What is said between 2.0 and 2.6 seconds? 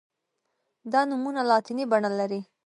لري.